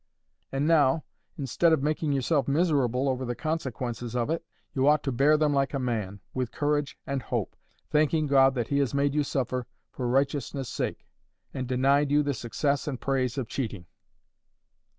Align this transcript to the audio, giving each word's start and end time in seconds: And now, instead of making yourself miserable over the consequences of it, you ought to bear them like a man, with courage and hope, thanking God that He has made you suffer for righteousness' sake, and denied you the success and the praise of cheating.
And 0.51 0.65
now, 0.65 1.03
instead 1.37 1.71
of 1.73 1.83
making 1.83 2.11
yourself 2.11 2.47
miserable 2.47 3.07
over 3.07 3.23
the 3.23 3.35
consequences 3.35 4.15
of 4.15 4.31
it, 4.31 4.43
you 4.73 4.87
ought 4.87 5.03
to 5.03 5.11
bear 5.11 5.37
them 5.37 5.53
like 5.53 5.75
a 5.75 5.79
man, 5.79 6.21
with 6.33 6.51
courage 6.51 6.97
and 7.05 7.21
hope, 7.21 7.55
thanking 7.91 8.25
God 8.25 8.55
that 8.55 8.69
He 8.69 8.79
has 8.79 8.95
made 8.95 9.13
you 9.13 9.21
suffer 9.21 9.67
for 9.91 10.07
righteousness' 10.07 10.69
sake, 10.69 11.05
and 11.53 11.67
denied 11.67 12.09
you 12.09 12.23
the 12.23 12.33
success 12.33 12.87
and 12.87 12.97
the 12.97 13.05
praise 13.05 13.37
of 13.37 13.47
cheating. 13.47 13.85